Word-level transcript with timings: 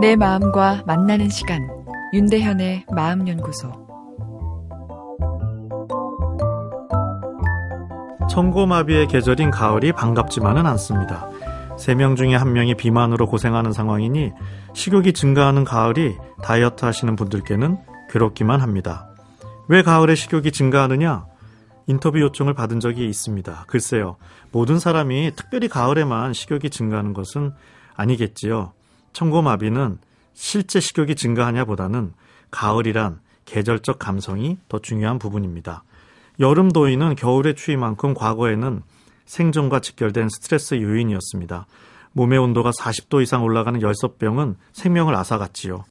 내 0.00 0.16
마음과 0.16 0.82
만나는 0.86 1.28
시간 1.28 1.60
윤대현의 2.12 2.86
마음연구소 2.90 3.70
청고마비의 8.30 9.08
계절인 9.08 9.50
가을이 9.50 9.92
반갑지만은 9.92 10.66
않습니다. 10.66 11.28
세 11.78 11.94
명 11.94 12.16
중에 12.16 12.34
한 12.34 12.52
명이 12.52 12.74
비만으로 12.76 13.26
고생하는 13.26 13.72
상황이니 13.72 14.32
식욕이 14.74 15.12
증가하는 15.12 15.64
가을이 15.64 16.16
다이어트 16.42 16.84
하시는 16.84 17.14
분들께는 17.16 17.78
괴롭기만 18.10 18.60
합니다. 18.60 19.08
왜 19.68 19.82
가을에 19.82 20.14
식욕이 20.14 20.52
증가하느냐? 20.52 21.26
인터뷰 21.86 22.20
요청을 22.20 22.54
받은 22.54 22.80
적이 22.80 23.06
있습니다. 23.08 23.64
글쎄요. 23.66 24.16
모든 24.50 24.78
사람이 24.78 25.32
특별히 25.36 25.68
가을에만 25.68 26.32
식욕이 26.32 26.70
증가하는 26.70 27.12
것은 27.12 27.52
아니겠지요. 27.94 28.72
청고마비는 29.12 29.98
실제 30.32 30.80
식욕이 30.80 31.14
증가하냐 31.16 31.64
보다는 31.64 32.12
가을이란 32.50 33.20
계절적 33.44 33.98
감성이 33.98 34.58
더 34.68 34.78
중요한 34.78 35.18
부분입니다. 35.18 35.84
여름 36.40 36.70
더위는 36.70 37.14
겨울의 37.14 37.54
추위만큼 37.56 38.14
과거에는 38.14 38.82
생존과 39.26 39.80
직결된 39.80 40.28
스트레스 40.28 40.74
요인이었습니다. 40.80 41.66
몸의 42.12 42.38
온도가 42.38 42.70
40도 42.70 43.22
이상 43.22 43.42
올라가는 43.42 43.80
열섭병은 43.80 44.56
생명을 44.72 45.14
앗아갔지요. 45.14 45.84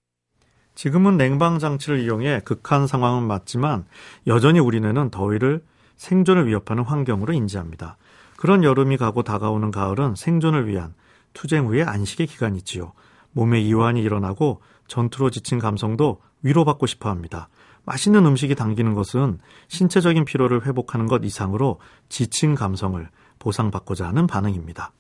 지금은 0.76 1.17
냉방 1.17 1.59
장치를 1.59 2.00
이용해 2.00 2.42
극한 2.45 2.88
상황은 2.88 3.23
맞지만 3.23 3.86
여전히 4.28 4.59
우리는 4.59 5.09
더위를 5.09 5.64
생존을 5.98 6.48
위협하는 6.48 6.84
환경으로 6.84 7.34
인지합니다. 7.34 7.98
그런 8.38 8.63
여름이 8.63 8.98
가고 8.98 9.23
다가오는 9.23 9.72
가을은 9.72 10.16
생존을 10.16 10.67
위한 10.67 10.94
투쟁 11.34 11.67
후의 11.67 11.84
안식의 11.84 12.27
기간이지요. 12.27 12.94
몸에 13.34 13.61
이완이 13.61 14.02
일어나고 14.02 14.62
전투로 14.88 15.30
지친 15.30 15.59
감성도 15.59 16.22
위로받고 16.42 16.88
싶어 16.88 17.09
합니다. 17.09 17.50
맛있는 17.86 18.25
음식이 18.25 18.56
당기는 18.56 18.94
것은 18.94 19.39
신체적인 19.67 20.25
피로를 20.25 20.66
회복하는 20.66 21.08
것 21.08 21.23
이상으로 21.23 21.80
지친 22.09 22.56
감성을 22.56 23.08
보상받고자 23.39 24.08
하는 24.08 24.28
반응입니다. 24.28 24.92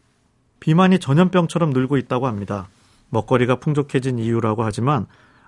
비만이 0.59 0.99
전염병처럼 0.99 1.71
늘고 1.71 1.97
있다고 1.97 2.27
합니다. 2.27 2.67
먹거리가 3.09 3.57
풍족해진 3.57 4.19
이유라고 4.19 4.63
하지만 4.63 5.05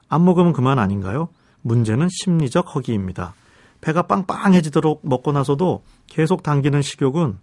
안 0.10 0.26
먹으면 0.26 0.54
그만 0.54 0.80
아닌가요? 0.80 1.30
문제는 1.62 2.10
심리적 2.10 2.76
허기입니다. 2.76 3.34
배가 3.84 4.04
빵빵해지도록 4.04 5.02
먹고 5.04 5.34
나서도 5.34 5.84
계속 6.08 6.42
당기는 6.42 6.82
식욕은 6.82 7.38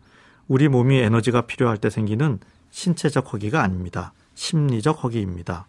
우리 0.49 0.69
몸이 0.69 0.97
에너지가 0.97 1.43
필요할 1.43 1.77
때 1.77 1.91
생기는 1.91 2.39
신체적 2.71 3.31
허기가 3.33 3.63
아닙니다. 3.63 4.15
심리적 4.35 5.05
허기입니다. 5.05 5.67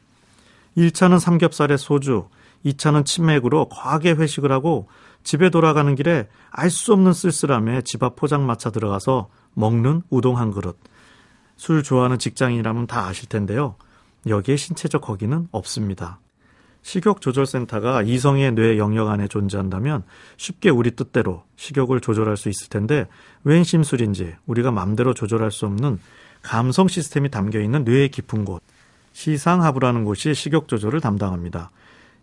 1차는 0.77 1.19
삼겹살에 1.19 1.75
소주, 1.75 2.29
2차는 2.65 3.05
치맥으로 3.05 3.67
과하게 3.67 4.11
회식을 4.11 4.49
하고 4.53 4.87
집에 5.23 5.49
돌아가는 5.49 5.93
길에 5.93 6.29
알 6.49 6.69
수 6.69 6.93
없는 6.93 7.11
쓸쓸함에 7.11 7.81
집 7.81 8.01
앞 8.03 8.15
포장마차 8.15 8.69
들어가서 8.69 9.27
먹는 9.53 10.03
우동 10.09 10.37
한 10.37 10.51
그릇. 10.51 10.77
술 11.57 11.83
좋아하는 11.83 12.17
직장인이라면 12.17 12.87
다 12.87 13.07
아실 13.07 13.27
텐데요. 13.27 13.75
여기에 14.25 14.55
신체적 14.55 15.09
허기는 15.09 15.49
없습니다. 15.51 16.19
식욕조절센터가 16.83 18.01
이성의 18.01 18.53
뇌 18.53 18.77
영역 18.77 19.09
안에 19.09 19.27
존재한다면 19.27 20.03
쉽게 20.37 20.69
우리 20.69 20.91
뜻대로 20.91 21.43
식욕을 21.55 22.01
조절할 22.01 22.37
수 22.37 22.49
있을 22.49 22.69
텐데 22.69 23.07
웬 23.43 23.63
심술인지 23.63 24.35
우리가 24.45 24.71
맘대로 24.71 25.13
조절할 25.13 25.51
수 25.51 25.65
없는 25.65 25.99
감성 26.41 26.87
시스템이 26.87 27.29
담겨 27.29 27.59
있는 27.59 27.83
뇌의 27.83 28.09
깊은 28.09 28.45
곳 28.45 28.63
시상하부라는 29.13 30.05
곳이 30.05 30.33
식욕 30.33 30.67
조절을 30.67 31.01
담당합니다. 31.01 31.69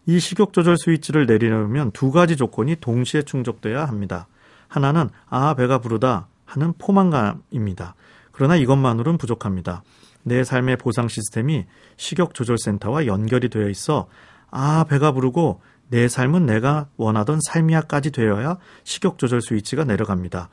이 0.07 0.19
식욕 0.19 0.53
조절 0.53 0.77
스위치를 0.79 1.27
내리려면 1.27 1.91
두 1.93 2.11
가지 2.11 2.37
조건이 2.37 2.77
동시에 2.77 3.23
충족돼야 3.23 3.85
합니다. 3.85 4.27
하나는 4.67 5.11
아 5.29 5.55
배가 5.55 5.79
부르다 5.79 6.29
하는 6.47 6.73
포만감입니다. 6.79 7.95
그러나 8.33 8.57
이것만으로는 8.57 9.19
부족합니다. 9.19 9.83
내 10.23 10.45
삶의 10.45 10.77
보상 10.77 11.09
시스템이 11.09 11.67
식욕 11.97 12.35
조절 12.35 12.57
센터와 12.59 13.07
연결이 13.07 13.49
되어 13.49 13.69
있어 13.69 14.09
아 14.51 14.85
배가 14.89 15.13
부르고 15.13 15.61
내 15.89 16.09
삶은 16.09 16.47
내가 16.47 16.89
원하던 16.97 17.41
삶이야까지 17.43 18.11
되어야 18.11 18.59
식욕 18.85 19.19
조절 19.19 19.41
스위치가 19.41 19.85
내려갑니다. 19.85 20.51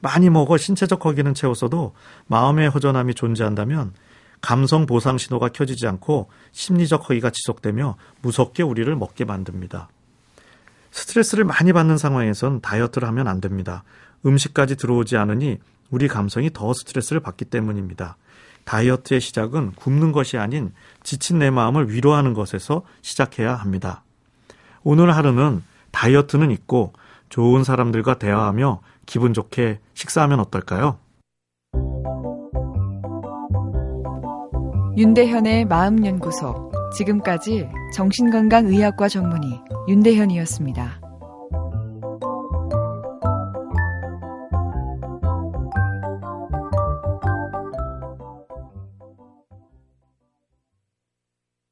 많이 0.00 0.30
먹어 0.30 0.56
신체적 0.56 1.04
허기는 1.04 1.32
채웠어도 1.34 1.94
마음의 2.26 2.68
허전함이 2.70 3.14
존재한다면 3.14 3.94
감성 4.40 4.86
보상 4.86 5.18
신호가 5.18 5.48
켜지지 5.48 5.86
않고 5.86 6.28
심리적 6.52 7.08
허기가 7.08 7.30
지속되며 7.30 7.96
무섭게 8.22 8.62
우리를 8.62 8.94
먹게 8.94 9.24
만듭니다. 9.24 9.88
스트레스를 10.90 11.44
많이 11.44 11.72
받는 11.72 11.98
상황에선 11.98 12.60
다이어트를 12.60 13.08
하면 13.08 13.28
안 13.28 13.40
됩니다. 13.40 13.84
음식까지 14.24 14.76
들어오지 14.76 15.16
않으니 15.16 15.58
우리 15.90 16.08
감성이 16.08 16.50
더 16.52 16.72
스트레스를 16.72 17.20
받기 17.20 17.46
때문입니다. 17.46 18.16
다이어트의 18.66 19.20
시작은 19.20 19.72
굶는 19.76 20.12
것이 20.12 20.36
아닌 20.36 20.72
지친 21.02 21.38
내 21.38 21.50
마음을 21.50 21.90
위로하는 21.90 22.34
것에서 22.34 22.82
시작해야 23.00 23.54
합니다. 23.54 24.02
오늘 24.82 25.16
하루는 25.16 25.62
다이어트는 25.92 26.50
있고 26.50 26.92
좋은 27.28 27.64
사람들과 27.64 28.18
대화하며 28.18 28.80
기분 29.06 29.32
좋게 29.32 29.80
식사하면 29.94 30.40
어떨까요? 30.40 30.98
윤대현의 34.96 35.66
마음연구소. 35.66 36.72
지금까지 36.96 37.68
정신건강의학과 37.94 39.08
전문의 39.08 39.60
윤대현이었습니다. 39.88 41.05